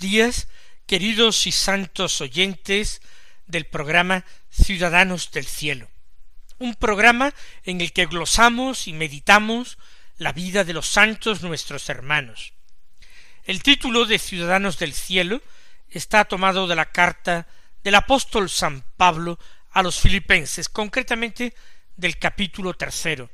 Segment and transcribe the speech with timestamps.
[0.00, 0.48] Días,
[0.86, 3.02] queridos y santos oyentes
[3.46, 5.88] del programa Ciudadanos del Cielo,
[6.58, 7.32] un programa
[7.64, 9.78] en el que glosamos y meditamos
[10.16, 12.54] la vida de los santos nuestros hermanos.
[13.44, 15.42] El título de Ciudadanos del Cielo
[15.88, 17.46] está tomado de la carta
[17.84, 19.38] del apóstol San Pablo
[19.70, 21.54] a los filipenses, concretamente
[21.96, 23.30] del capítulo tercero,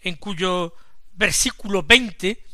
[0.00, 0.74] en cuyo
[1.14, 2.44] versículo veinte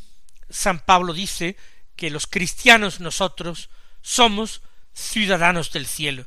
[0.48, 1.56] San Pablo dice
[1.96, 4.62] que los cristianos nosotros somos
[4.92, 6.26] ciudadanos del cielo,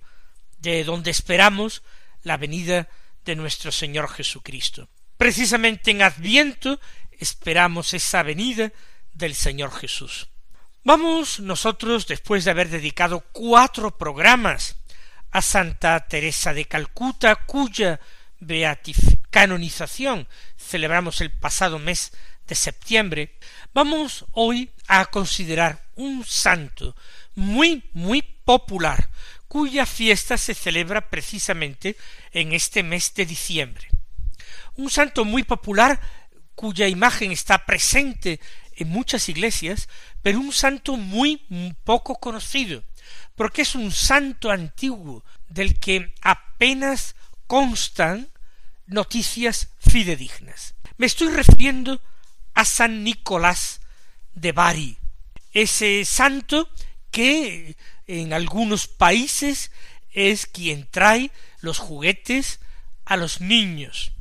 [0.59, 1.83] de donde esperamos
[2.23, 2.89] la venida
[3.23, 4.89] de nuestro Señor Jesucristo.
[5.17, 6.80] Precisamente en Adviento
[7.11, 8.71] esperamos esa venida
[9.13, 10.27] del Señor Jesús.
[10.83, 14.75] Vamos nosotros, después de haber dedicado cuatro programas
[15.31, 17.99] a Santa Teresa de Calcuta, cuya
[19.31, 20.27] canonización
[20.58, 22.11] celebramos el pasado mes
[22.48, 23.37] de septiembre,
[23.73, 26.96] vamos hoy a considerar un santo
[27.36, 29.10] muy, muy popular,
[29.48, 31.96] cuya fiesta se celebra precisamente
[32.32, 33.88] en este mes de diciembre.
[34.76, 36.00] Un santo muy popular
[36.56, 38.40] cuya imagen está presente
[38.76, 39.88] en muchas iglesias,
[40.22, 41.46] pero un santo muy
[41.84, 42.84] poco conocido,
[43.36, 47.16] porque es un santo antiguo del que apenas
[47.48, 48.30] constan
[48.88, 50.76] noticias fidedignas.
[50.98, 52.02] Me estoy refiriendo
[52.54, 53.82] a San Nicolás
[54.36, 54.98] de Bari,
[55.52, 56.70] ese santo
[57.12, 57.76] que
[58.08, 59.72] en algunos países
[60.12, 61.32] es quien trae
[61.62, 62.60] los juguetes
[63.06, 64.12] a los niños,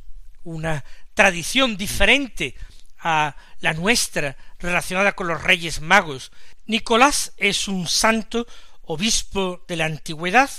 [0.43, 0.83] una
[1.13, 2.55] tradición diferente
[2.99, 6.31] a la nuestra relacionada con los reyes magos.
[6.65, 8.47] Nicolás es un santo
[8.83, 10.49] obispo de la antigüedad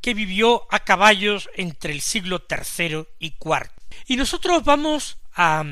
[0.00, 3.74] que vivió a caballos entre el siglo tercero y cuarto.
[4.06, 5.64] Y nosotros vamos a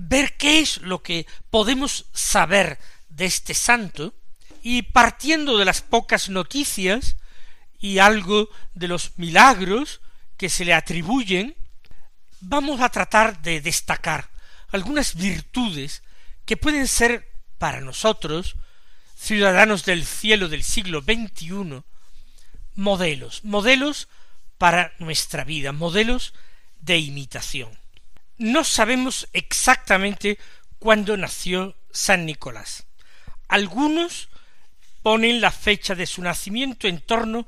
[0.00, 2.78] ver qué es lo que podemos saber
[3.08, 4.14] de este santo,
[4.62, 7.16] y partiendo de las pocas noticias
[7.78, 10.00] y algo de los milagros
[10.36, 11.56] que se le atribuyen,
[12.40, 14.30] vamos a tratar de destacar
[14.70, 16.02] algunas virtudes
[16.44, 18.56] que pueden ser para nosotros,
[19.16, 21.82] ciudadanos del cielo del siglo XXI,
[22.74, 24.08] modelos, modelos
[24.58, 26.34] para nuestra vida, modelos
[26.80, 27.79] de imitación.
[28.40, 30.38] No sabemos exactamente
[30.78, 32.86] cuándo nació San Nicolás.
[33.48, 34.30] Algunos
[35.02, 37.46] ponen la fecha de su nacimiento en torno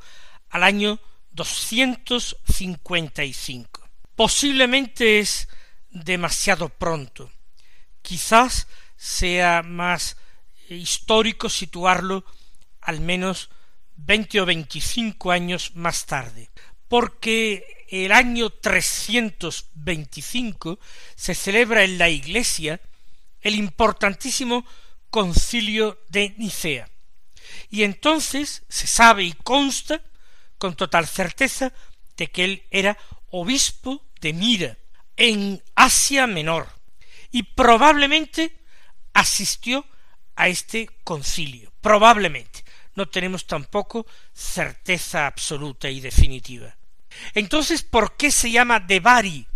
[0.50, 1.00] al año
[1.30, 3.88] 255.
[4.14, 5.48] Posiblemente es
[5.88, 7.32] demasiado pronto.
[8.02, 10.18] Quizás sea más
[10.68, 12.22] histórico situarlo
[12.82, 13.48] al menos
[13.96, 16.50] veinte o veinticinco años más tarde,
[16.86, 20.80] porque el año 325
[21.14, 22.80] se celebra en la Iglesia
[23.42, 24.64] el importantísimo
[25.10, 26.88] concilio de Nicea.
[27.68, 30.00] Y entonces se sabe y consta
[30.56, 31.74] con total certeza
[32.16, 32.96] de que él era
[33.30, 34.78] obispo de Mira,
[35.16, 36.66] en Asia Menor,
[37.30, 38.56] y probablemente
[39.12, 39.84] asistió
[40.34, 41.70] a este concilio.
[41.82, 42.64] Probablemente.
[42.94, 46.74] No tenemos tampoco certeza absoluta y definitiva.
[47.34, 49.46] Entonces, ¿por qué se llama de Bari?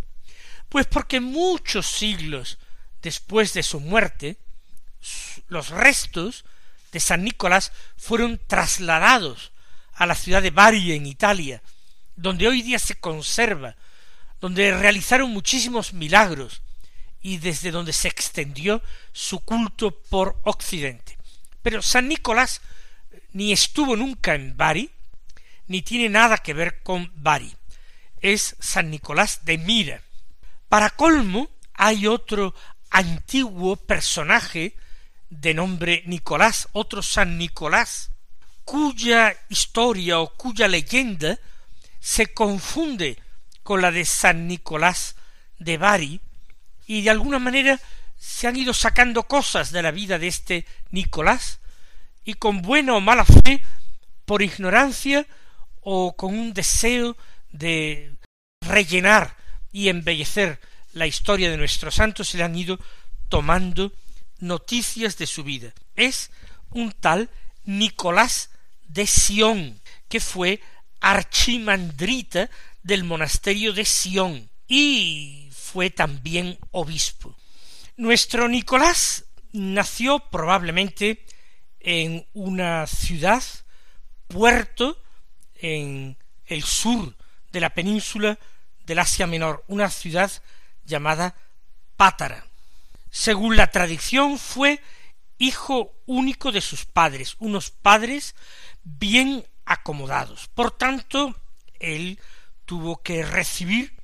[0.68, 2.58] Pues porque muchos siglos
[3.02, 4.36] después de su muerte,
[5.48, 6.44] los restos
[6.92, 9.52] de San Nicolás fueron trasladados
[9.94, 11.62] a la ciudad de Bari en Italia,
[12.16, 13.76] donde hoy día se conserva,
[14.40, 16.62] donde realizaron muchísimos milagros
[17.22, 18.82] y desde donde se extendió
[19.12, 21.18] su culto por Occidente.
[21.62, 22.60] Pero San Nicolás
[23.32, 24.90] ni estuvo nunca en Bari,
[25.68, 27.54] ni tiene nada que ver con Bari.
[28.20, 30.02] Es San Nicolás de Mira.
[30.68, 32.54] Para colmo, hay otro
[32.90, 34.74] antiguo personaje
[35.30, 38.10] de nombre Nicolás, otro San Nicolás,
[38.64, 41.38] cuya historia o cuya leyenda
[42.00, 43.18] se confunde
[43.62, 45.16] con la de San Nicolás
[45.58, 46.20] de Bari
[46.86, 47.80] y de alguna manera
[48.16, 51.60] se han ido sacando cosas de la vida de este Nicolás,
[52.24, 53.62] y con buena o mala fe,
[54.24, 55.26] por ignorancia
[55.88, 57.16] o con un deseo
[57.52, 58.16] de
[58.60, 59.36] rellenar
[59.70, 60.58] y embellecer
[60.94, 62.80] la historia de nuestros santos, se le han ido
[63.28, 63.92] tomando
[64.40, 65.72] noticias de su vida.
[65.94, 66.32] Es
[66.70, 67.30] un tal
[67.66, 68.50] Nicolás
[68.88, 70.60] de Sion, que fue
[70.98, 72.50] archimandrita
[72.82, 77.36] del monasterio de Sion y fue también obispo.
[77.96, 81.24] Nuestro Nicolás nació probablemente
[81.78, 83.44] en una ciudad,
[84.26, 85.00] puerto,
[85.60, 86.16] en
[86.46, 87.14] el sur
[87.52, 88.38] de la península
[88.84, 90.30] del Asia Menor, una ciudad
[90.84, 91.34] llamada
[91.96, 92.46] Pátara.
[93.10, 94.80] Según la tradición, fue
[95.38, 98.34] hijo único de sus padres, unos padres
[98.82, 100.48] bien acomodados.
[100.48, 101.34] Por tanto,
[101.80, 102.18] él
[102.64, 103.94] tuvo que recibir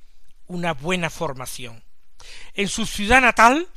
[0.47, 1.83] una buena formación.
[2.53, 3.67] En su ciudad natal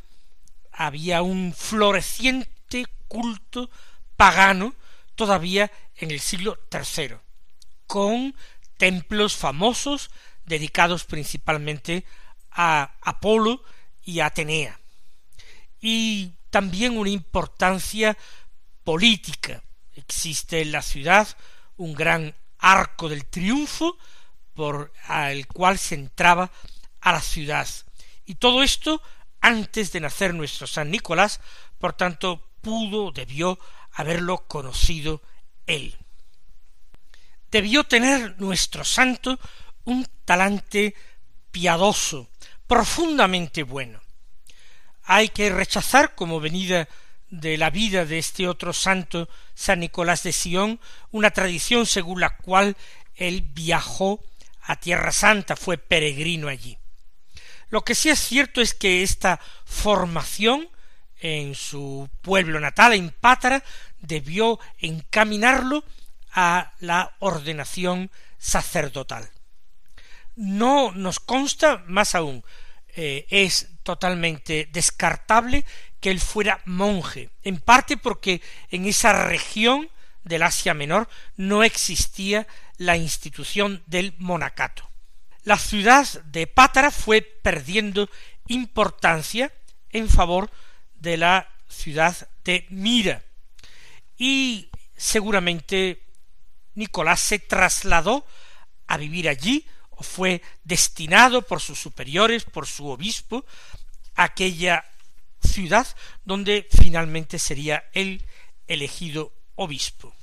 [0.72, 3.70] había un floreciente culto
[4.16, 4.74] pagano
[5.14, 7.16] todavía en el siglo III,
[7.86, 8.34] con
[8.76, 10.10] templos famosos
[10.44, 12.04] dedicados principalmente
[12.50, 13.62] a Apolo
[14.02, 14.78] y a Atenea,
[15.80, 18.16] y también una importancia
[18.84, 19.62] política.
[19.94, 21.28] Existe en la ciudad
[21.76, 23.98] un gran arco del triunfo
[24.54, 26.50] por el cual se entraba
[27.00, 27.68] a la ciudad.
[28.24, 29.02] Y todo esto
[29.40, 31.40] antes de nacer nuestro San Nicolás,
[31.78, 33.58] por tanto pudo, debió
[33.92, 35.22] haberlo conocido
[35.66, 35.96] él.
[37.56, 39.40] Debió tener nuestro santo
[39.84, 40.94] un talante
[41.50, 42.28] piadoso,
[42.66, 43.98] profundamente bueno.
[45.04, 46.86] Hay que rechazar como venida
[47.30, 50.78] de la vida de este otro santo, San Nicolás de Sion,
[51.12, 52.76] una tradición según la cual
[53.14, 54.22] él viajó
[54.60, 56.76] a Tierra Santa, fue peregrino allí.
[57.70, 60.68] Lo que sí es cierto es que esta formación
[61.20, 63.64] en su pueblo natal, en Pátara,
[63.98, 65.84] debió encaminarlo
[66.36, 69.28] a la ordenación sacerdotal.
[70.36, 72.44] No nos consta, más aún,
[72.94, 75.64] eh, es totalmente descartable
[75.98, 79.90] que él fuera monje, en parte porque en esa región
[80.24, 82.46] del Asia Menor no existía
[82.76, 84.88] la institución del monacato.
[85.42, 88.10] La ciudad de Pátara fue perdiendo
[88.48, 89.52] importancia
[89.90, 90.50] en favor
[90.96, 93.22] de la ciudad de Mira,
[94.18, 96.05] y seguramente
[96.76, 98.24] Nicolás se trasladó
[98.86, 103.44] a vivir allí, o fue destinado por sus superiores, por su obispo,
[104.14, 104.84] a aquella
[105.42, 105.86] ciudad
[106.24, 108.24] donde finalmente sería él
[108.68, 110.14] elegido obispo.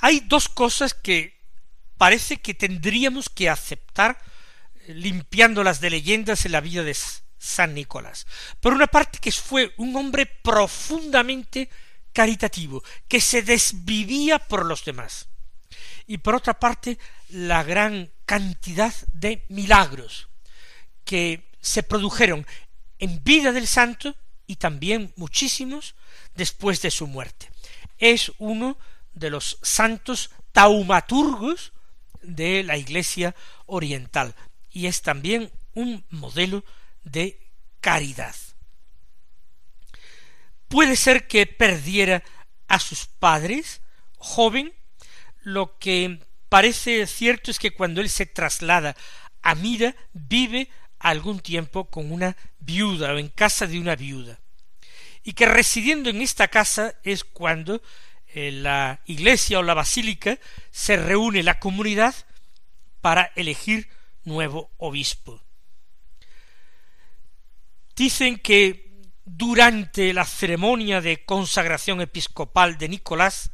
[0.00, 1.36] Hay dos cosas que
[1.98, 4.18] parece que tendríamos que aceptar
[4.86, 6.96] eh, limpiándolas de leyendas en la vida de
[7.38, 8.26] San Nicolás.
[8.60, 11.68] Por una parte que fue un hombre profundamente
[12.12, 15.28] caritativo, que se desvivía por los demás.
[16.06, 16.98] Y por otra parte,
[17.30, 20.28] la gran cantidad de milagros
[21.04, 22.46] que se produjeron
[22.98, 24.14] en vida del santo
[24.46, 25.94] y también muchísimos
[26.34, 27.50] después de su muerte.
[27.98, 28.78] Es uno
[29.14, 31.72] de los santos taumaturgos
[32.22, 33.34] de la Iglesia
[33.66, 34.34] oriental
[34.70, 36.64] y es también un modelo
[37.04, 37.40] de
[37.80, 38.34] caridad.
[40.68, 42.22] Puede ser que perdiera
[42.68, 43.80] a sus padres
[44.18, 44.72] joven,
[45.46, 48.96] lo que parece cierto es que cuando él se traslada
[49.42, 54.40] a Mira vive algún tiempo con una viuda o en casa de una viuda
[55.22, 57.80] y que residiendo en esta casa es cuando
[58.34, 60.36] en la iglesia o la basílica
[60.72, 62.12] se reúne la comunidad
[63.00, 63.88] para elegir
[64.24, 65.40] nuevo obispo.
[67.94, 68.90] Dicen que
[69.24, 73.52] durante la ceremonia de consagración episcopal de Nicolás,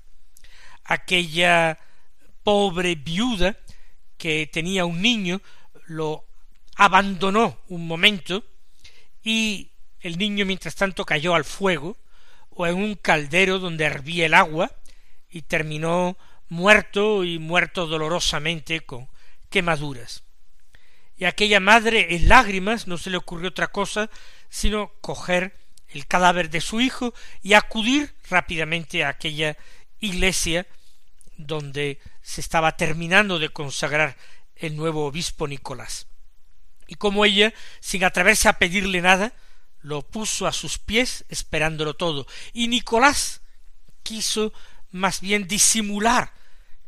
[0.85, 1.79] aquella
[2.43, 3.57] pobre viuda
[4.17, 5.41] que tenía un niño
[5.87, 6.25] lo
[6.77, 8.45] abandonó un momento
[9.23, 9.71] y
[10.01, 11.97] el niño mientras tanto cayó al fuego
[12.51, 14.71] o en un caldero donde hervía el agua
[15.31, 16.17] y terminó
[16.49, 19.09] muerto y muerto dolorosamente con
[19.49, 20.25] quemaduras.
[21.17, 24.11] Y aquella madre en lágrimas no se le ocurrió otra cosa
[24.49, 25.57] sino coger
[25.89, 29.57] el cadáver de su hijo y acudir rápidamente a aquella
[30.03, 30.67] iglesia
[31.39, 34.17] donde se estaba terminando de consagrar
[34.57, 36.07] el nuevo obispo Nicolás.
[36.87, 39.33] Y como ella, sin atreverse a pedirle nada,
[39.81, 42.27] lo puso a sus pies esperándolo todo.
[42.53, 43.41] Y Nicolás
[44.03, 44.53] quiso
[44.91, 46.33] más bien disimular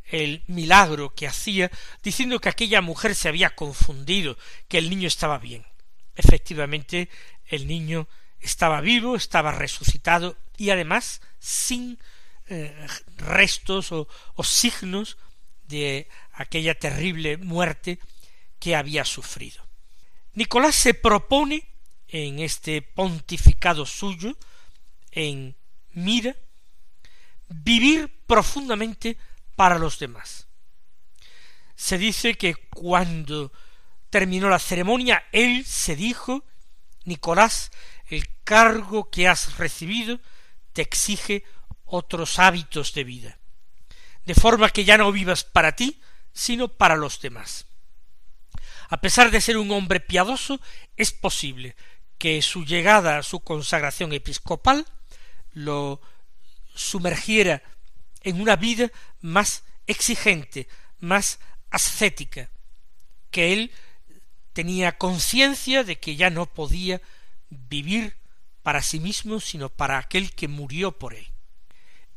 [0.05, 1.71] el milagro que hacía,
[2.03, 5.65] diciendo que aquella mujer se había confundido, que el niño estaba bien.
[6.15, 7.09] Efectivamente,
[7.47, 8.07] el niño
[8.39, 11.97] estaba vivo, estaba resucitado y además sin
[12.47, 12.87] eh,
[13.17, 15.17] restos o, o signos
[15.63, 17.99] de aquella terrible muerte
[18.59, 19.65] que había sufrido.
[20.33, 21.67] Nicolás se propone
[22.07, 24.37] en este pontificado suyo,
[25.11, 25.55] en
[25.91, 26.35] Mira,
[27.47, 29.17] vivir profundamente
[29.55, 30.47] para los demás.
[31.75, 33.51] Se dice que cuando
[34.09, 36.43] terminó la ceremonia, él se dijo,
[37.05, 37.71] Nicolás,
[38.07, 40.19] el cargo que has recibido
[40.73, 41.43] te exige
[41.85, 43.39] otros hábitos de vida,
[44.25, 46.01] de forma que ya no vivas para ti,
[46.33, 47.67] sino para los demás.
[48.89, 50.59] A pesar de ser un hombre piadoso,
[50.97, 51.75] es posible
[52.17, 54.85] que su llegada a su consagración episcopal
[55.53, 56.01] lo
[56.73, 57.63] sumergiera
[58.21, 60.67] en una vida más exigente,
[60.99, 61.39] más
[61.69, 62.49] ascética,
[63.31, 63.71] que él
[64.53, 67.01] tenía conciencia de que ya no podía
[67.49, 68.17] vivir
[68.63, 71.34] para sí mismo, sino para aquel que murió por él.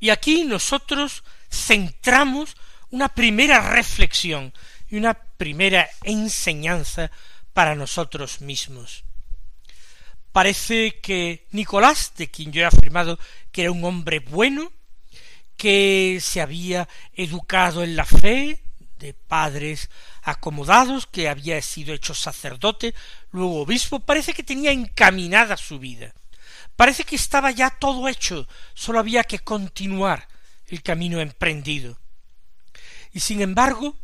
[0.00, 2.56] Y aquí nosotros centramos
[2.90, 4.52] una primera reflexión
[4.88, 7.10] y una primera enseñanza
[7.52, 9.04] para nosotros mismos.
[10.32, 13.18] Parece que Nicolás, de quien yo he afirmado
[13.50, 14.72] que era un hombre bueno,
[15.56, 18.60] que se había educado en la fe,
[18.98, 19.90] de padres
[20.22, 22.94] acomodados, que había sido hecho sacerdote,
[23.30, 26.14] luego obispo, parece que tenía encaminada su vida.
[26.78, 30.28] Parece que estaba ya todo hecho, sólo había que continuar
[30.68, 31.98] el camino emprendido.
[33.12, 33.96] Y sin embargo,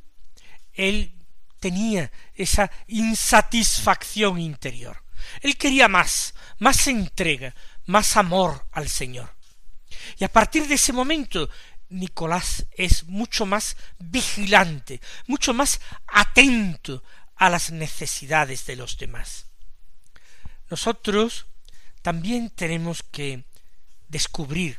[0.73, 1.13] él
[1.61, 5.05] tenía esa insatisfacción interior.
[5.41, 7.55] Él quería más, más entrega,
[7.87, 9.33] más amor al Señor.
[10.19, 11.49] Y a partir de ese momento
[11.91, 17.05] Nicolás es mucho más vigilante, mucho más atento
[17.37, 19.47] a las necesidades de los demás.
[20.69, 21.47] Nosotros
[22.05, 23.45] también tenemos que
[24.09, 24.79] descubrir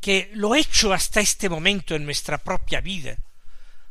[0.00, 3.18] que lo hecho hasta este momento en nuestra propia vida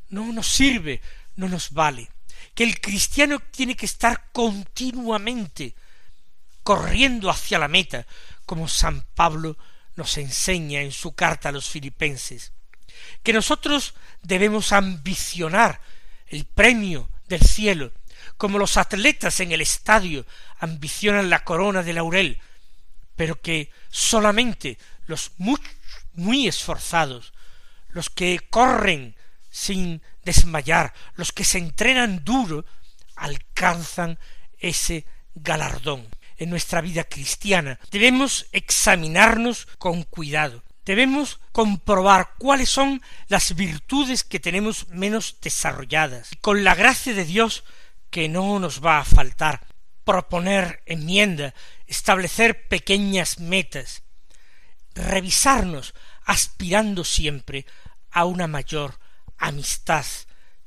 [0.09, 0.99] no nos sirve,
[1.35, 2.09] no nos vale,
[2.55, 5.75] que el cristiano tiene que estar continuamente
[6.63, 8.07] corriendo hacia la meta,
[8.47, 9.59] como San Pablo
[9.95, 12.51] nos enseña en su carta a los filipenses,
[13.21, 13.93] que nosotros
[14.23, 15.81] debemos ambicionar
[16.25, 17.91] el premio del cielo,
[18.37, 20.25] como los atletas en el estadio
[20.57, 22.41] ambicionan la corona de laurel,
[23.15, 27.33] pero que solamente los muy, esforzados,
[27.89, 29.15] los que corren
[29.49, 32.65] sin desmayar, los que se entrenan duro,
[33.15, 34.19] alcanzan
[34.59, 36.07] ese galardón
[36.37, 37.79] en nuestra vida cristiana.
[37.91, 40.63] Debemos examinarnos con cuidado.
[40.85, 46.31] Debemos comprobar cuáles son las virtudes que tenemos menos desarrolladas.
[46.31, 47.63] Y con la gracia de Dios
[48.11, 49.65] que no nos va a faltar,
[50.03, 51.53] proponer enmienda,
[51.87, 54.03] establecer pequeñas metas,
[54.93, 57.65] revisarnos, aspirando siempre
[58.11, 58.99] a una mayor
[59.37, 60.05] amistad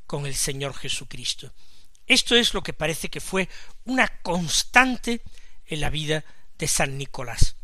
[0.07, 1.53] con el Señor Jesucristo.
[2.07, 3.49] Esto es lo que parece que fue
[3.85, 5.21] una constante
[5.67, 6.25] en la vida
[6.59, 7.57] de San Nicolás.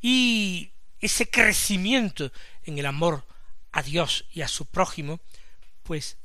[0.00, 2.32] Y ese crecimiento
[2.64, 3.26] en el amor
[3.72, 5.20] a Dios y a su prójimo,
[5.82, 6.16] pues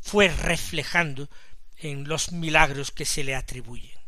[0.00, 1.28] fue reflejando
[1.76, 4.01] en los milagros que se le atribuyen.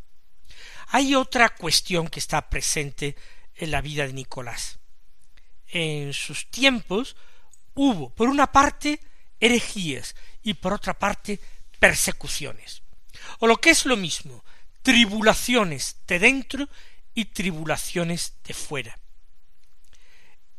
[0.94, 3.16] Hay otra cuestión que está presente
[3.56, 4.78] en la vida de Nicolás.
[5.66, 7.16] En sus tiempos
[7.74, 9.00] hubo, por una parte,
[9.40, 11.40] herejías y por otra parte,
[11.80, 12.82] persecuciones.
[13.40, 14.44] O lo que es lo mismo,
[14.82, 16.68] tribulaciones de dentro
[17.12, 18.96] y tribulaciones de fuera.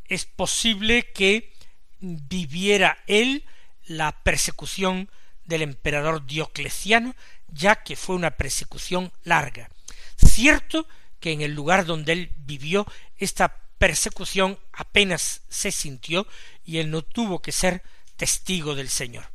[0.04, 1.54] Es posible que
[2.02, 3.46] viviera él
[3.86, 5.10] la persecución
[5.46, 7.16] del emperador Diocleciano,
[7.48, 9.70] ya que fue una persecución larga.
[10.18, 10.88] Cierto
[11.20, 12.86] que en el lugar donde él vivió
[13.18, 16.28] esta persecución apenas se sintió
[16.64, 17.84] y él no tuvo que ser
[18.16, 19.32] testigo del Señor.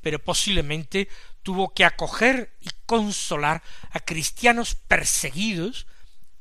[0.00, 1.08] Pero posiblemente
[1.42, 5.86] tuvo que acoger y consolar a cristianos perseguidos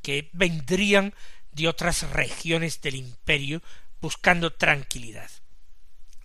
[0.01, 1.13] que vendrían
[1.51, 3.61] de otras regiones del imperio
[4.01, 5.29] buscando tranquilidad.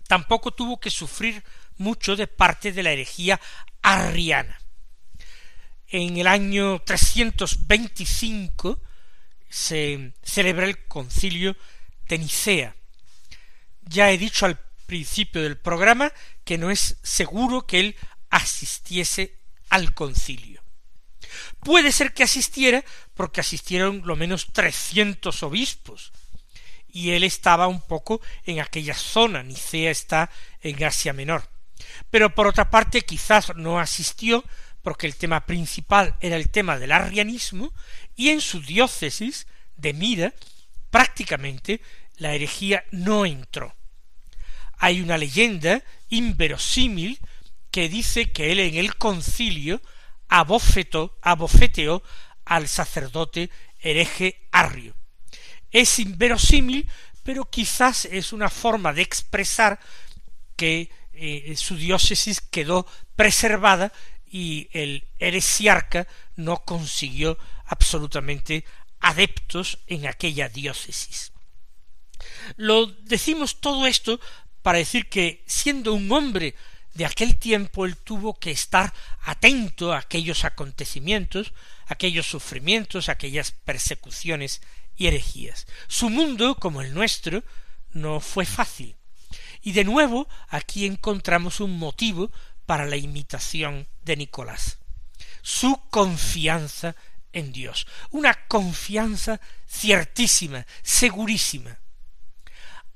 [0.06, 1.44] Tampoco tuvo que sufrir
[1.78, 3.40] mucho de parte de la herejía
[3.80, 4.60] arriana.
[5.92, 8.80] En el año 325
[9.49, 11.56] se celebra el concilio
[12.09, 12.76] de Nicea.
[13.82, 16.12] Ya he dicho al principio del programa
[16.44, 17.97] que no es seguro que él
[18.30, 19.37] asistiese
[19.68, 20.62] al concilio.
[21.59, 26.12] Puede ser que asistiera porque asistieron lo menos trescientos obispos,
[26.88, 30.30] y él estaba un poco en aquella zona, Nicea está
[30.61, 31.50] en Asia Menor.
[32.11, 34.44] Pero por otra parte quizás no asistió
[34.82, 37.72] porque el tema principal era el tema del arrianismo,
[38.16, 39.46] y en su diócesis
[39.76, 40.34] de Mira,
[40.90, 41.80] prácticamente
[42.16, 43.75] la herejía no entró.
[44.78, 47.18] Hay una leyenda inverosímil
[47.70, 49.80] que dice que él en el concilio
[50.28, 52.02] abofetó, abofeteó
[52.44, 54.94] al sacerdote hereje Arrio.
[55.70, 56.88] Es inverosímil,
[57.22, 59.78] pero quizás es una forma de expresar
[60.56, 63.92] que eh, su diócesis quedó preservada
[64.30, 66.06] y el heresiarca
[66.37, 68.64] no consiguió absolutamente
[69.00, 71.32] adeptos en aquella diócesis.
[72.56, 74.20] Lo decimos todo esto
[74.62, 76.54] para decir que siendo un hombre
[76.94, 81.52] de aquel tiempo él tuvo que estar atento a aquellos acontecimientos,
[81.87, 84.60] aquellos sufrimientos, aquellas persecuciones
[84.96, 85.66] y herejías.
[85.88, 87.42] Su mundo, como el nuestro,
[87.92, 88.96] no fue fácil.
[89.62, 92.30] Y de nuevo aquí encontramos un motivo
[92.70, 94.78] para la imitación de Nicolás.
[95.42, 96.94] Su confianza
[97.32, 101.76] en Dios, una confianza ciertísima, segurísima.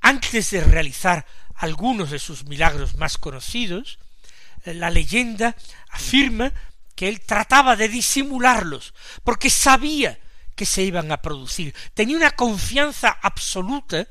[0.01, 1.27] Antes de realizar
[1.57, 3.99] algunos de sus milagros más conocidos,
[4.65, 5.57] la leyenda
[5.91, 6.53] afirma
[6.95, 10.21] que él trataba de disimularlos, porque sabía
[10.55, 11.75] que se iban a producir.
[11.95, 14.07] Tenía una confianza absoluta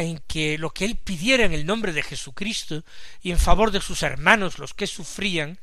[0.00, 2.84] en que lo que él pidiera en el nombre de Jesucristo
[3.20, 5.58] y en favor de sus hermanos, los que sufrían,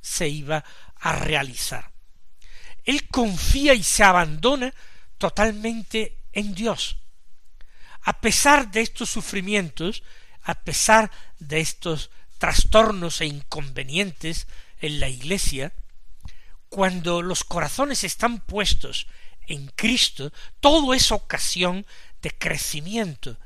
[0.00, 0.64] se iba
[1.00, 1.90] a realizar.
[2.84, 4.72] Él confía y se abandona
[5.18, 6.98] totalmente en Dios.
[8.02, 10.04] A pesar de estos sufrimientos,
[10.42, 11.10] a pesar
[11.40, 14.46] de estos trastornos e inconvenientes
[14.80, 15.72] en la Iglesia,
[16.68, 19.08] cuando los corazones están puestos
[19.48, 21.86] en Cristo, todo es ocasión
[22.22, 23.36] de crecimiento.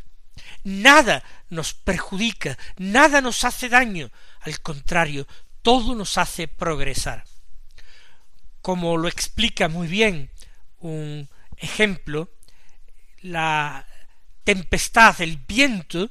[0.64, 5.26] Nada nos perjudica, nada nos hace daño, al contrario,
[5.62, 7.24] todo nos hace progresar.
[8.62, 10.30] Como lo explica muy bien
[10.78, 12.30] un ejemplo,
[13.20, 13.86] la
[14.44, 16.10] tempestad, el viento,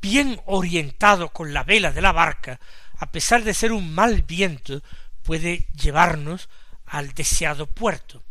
[0.00, 2.60] bien orientado con la vela de la barca,
[2.98, 4.82] a pesar de ser un mal viento,
[5.22, 6.48] puede llevarnos
[6.86, 8.22] al deseado puerto.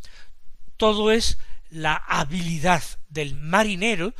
[0.77, 1.38] Todo es
[1.69, 4.13] la habilidad del marinero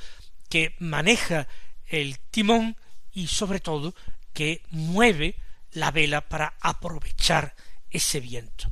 [0.50, 1.48] que maneja
[1.88, 2.78] el timón
[3.12, 3.96] y sobre todo
[4.34, 5.36] que mueve
[5.72, 7.56] la vela para aprovechar
[7.90, 8.70] ese viento.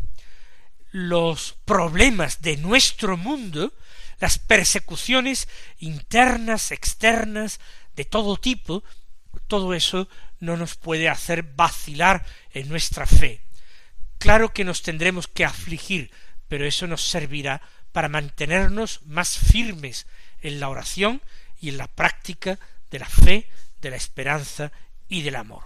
[0.91, 3.73] Los problemas de nuestro mundo,
[4.19, 5.47] las persecuciones
[5.79, 7.60] internas, externas,
[7.95, 8.84] de todo tipo,
[9.47, 10.08] todo eso
[10.39, 13.41] no nos puede hacer vacilar en nuestra fe.
[14.17, 16.12] Claro que nos tendremos que afligir,
[16.47, 20.08] pero eso nos servirá para mantenernos más firmes
[20.41, 21.21] en la oración
[21.60, 22.60] y en la práctica
[22.91, 23.49] de la fe,
[23.82, 24.71] de la esperanza
[25.08, 25.65] y del amor.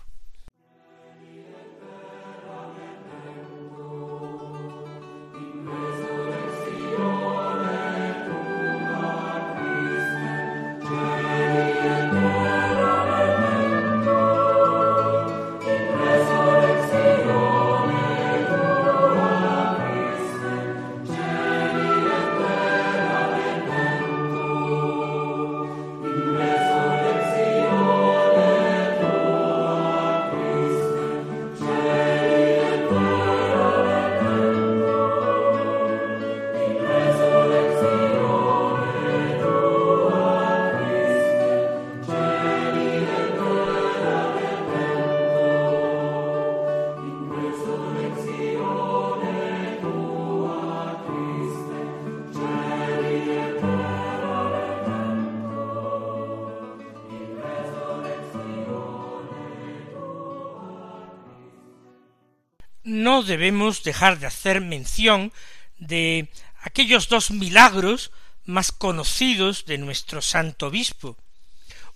[62.83, 65.31] No debemos dejar de hacer mención
[65.77, 66.29] de
[66.61, 68.11] aquellos dos milagros
[68.45, 71.17] más conocidos de nuestro santo obispo.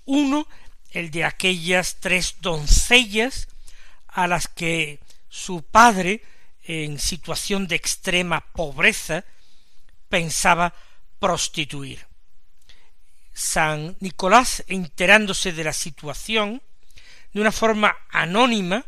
[0.06, 0.47] Uno,
[0.91, 3.47] el de aquellas tres doncellas
[4.08, 6.23] a las que su padre,
[6.63, 9.26] en situación de extrema pobreza,
[10.10, 10.73] pensaba
[11.19, 12.06] prostituir.
[13.34, 16.62] San Nicolás, enterándose de la situación,
[17.34, 18.86] de una forma anónima,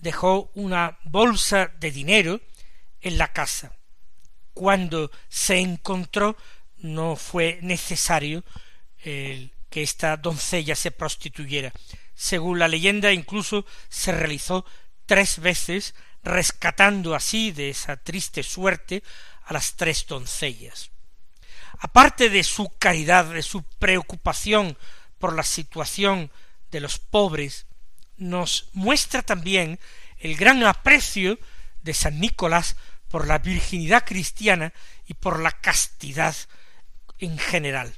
[0.00, 2.40] dejó una bolsa de dinero
[3.00, 3.72] en la casa.
[4.54, 6.36] Cuando se encontró
[6.78, 8.44] no fue necesario
[9.02, 11.72] que esta doncella se prostituyera.
[12.14, 14.66] Según la leyenda, incluso se realizó
[15.06, 19.02] tres veces, rescatando así de esa triste suerte
[19.44, 20.90] a las tres doncellas.
[21.78, 24.76] Aparte de su caridad, de su preocupación
[25.18, 26.30] por la situación
[26.70, 27.66] de los pobres,
[28.20, 29.80] nos muestra también
[30.18, 31.38] el gran aprecio
[31.82, 32.76] de San Nicolás
[33.08, 34.72] por la virginidad cristiana
[35.06, 36.36] y por la castidad
[37.18, 37.92] en general.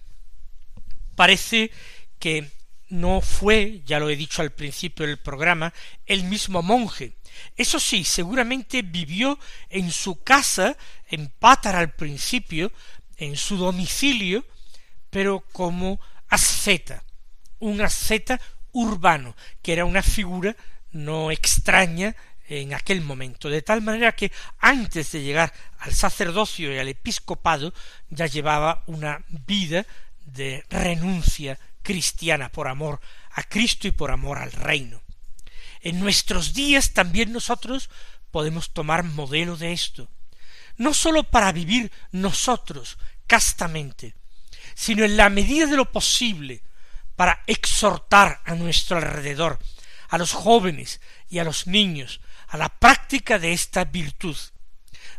[1.14, 1.70] Parece
[2.18, 2.50] que
[2.88, 5.74] no fue, ya lo he dicho al principio del programa,
[6.06, 7.14] el mismo monje.
[7.56, 10.76] Eso sí, seguramente vivió en su casa,
[11.08, 12.72] en Pátara al principio,
[13.16, 14.46] en su domicilio,
[15.10, 17.04] pero como asceta,
[17.58, 18.40] un asceta
[18.72, 20.56] urbano, que era una figura
[20.92, 22.14] no extraña
[22.48, 27.72] en aquel momento, de tal manera que antes de llegar al sacerdocio y al episcopado
[28.10, 29.86] ya llevaba una vida
[30.26, 33.00] de renuncia cristiana por amor
[33.32, 35.00] a Cristo y por amor al reino.
[35.80, 37.90] En nuestros días también nosotros
[38.30, 40.08] podemos tomar modelo de esto,
[40.76, 44.14] no sólo para vivir nosotros castamente,
[44.74, 46.62] sino en la medida de lo posible
[47.22, 49.60] para exhortar a nuestro alrededor,
[50.08, 54.36] a los jóvenes y a los niños, a la práctica de esta virtud,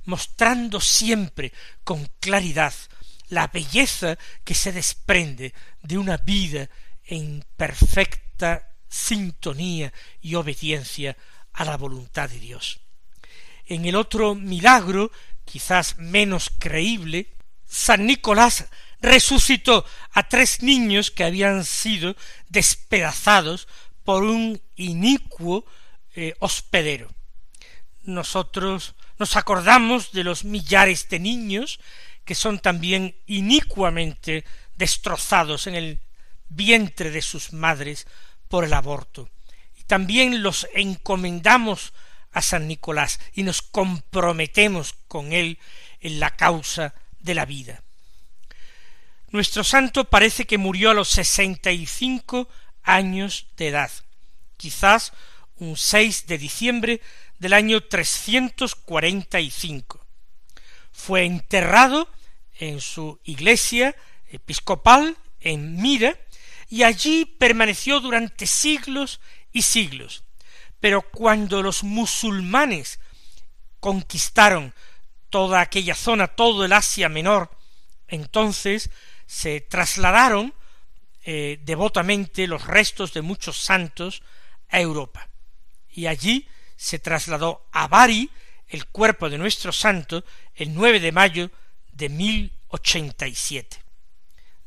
[0.03, 1.53] mostrando siempre
[1.85, 2.73] con claridad
[3.29, 6.69] la belleza que se desprende de una vida
[7.05, 11.15] en perfecta sintonía y obediencia
[11.53, 12.81] a la voluntad de Dios.
[13.65, 15.09] En el otro milagro,
[15.45, 17.29] quizás menos creíble,
[17.65, 18.65] San Nicolás
[19.03, 22.15] resucitó a tres niños que habían sido
[22.47, 23.67] despedazados
[24.03, 25.65] por un inicuo
[26.15, 27.11] eh, hospedero.
[28.03, 31.79] Nosotros nos acordamos de los millares de niños
[32.23, 35.99] que son también inicuamente destrozados en el
[36.47, 38.07] vientre de sus madres
[38.47, 39.29] por el aborto.
[39.77, 41.93] Y también los encomendamos
[42.31, 45.59] a San Nicolás y nos comprometemos con él
[45.99, 47.83] en la causa de la vida.
[49.33, 52.47] Nuestro santo parece que murió a los sesenta y cinco
[52.83, 53.89] años de edad,
[54.57, 55.11] quizás
[55.55, 57.01] un 6 de diciembre
[57.39, 60.05] del año 345.
[60.91, 62.07] Fue enterrado
[62.59, 63.95] en su iglesia
[64.27, 66.15] episcopal en Mira
[66.69, 69.19] y allí permaneció durante siglos
[69.51, 70.25] y siglos.
[70.79, 72.99] Pero cuando los musulmanes
[73.79, 74.75] conquistaron
[75.31, 77.49] toda aquella zona, todo el Asia Menor,
[78.07, 78.91] entonces
[79.33, 80.53] se trasladaron
[81.23, 84.21] eh, devotamente los restos de muchos santos
[84.69, 85.27] a Europa.
[85.89, 88.29] Y allí se trasladó a Bari
[88.67, 91.49] el cuerpo de nuestro santo el 9 de mayo
[91.93, 93.81] de 1087.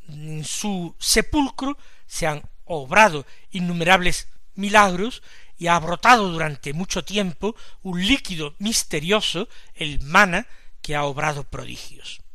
[0.08, 4.26] En su sepulcro se han obrado innumerables
[4.56, 5.22] milagros
[5.56, 10.48] y ha brotado durante mucho tiempo un líquido misterioso, el mana,
[10.82, 12.25] que ha obrado prodigios.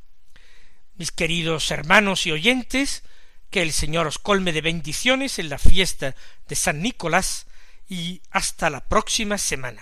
[1.01, 3.01] Mis queridos hermanos y oyentes,
[3.49, 6.15] que el Señor os colme de bendiciones en la fiesta
[6.47, 7.47] de San Nicolás
[7.89, 9.81] y hasta la próxima semana.